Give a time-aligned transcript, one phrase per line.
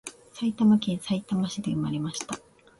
[0.33, 2.39] 埼玉県さいたま市で産まれました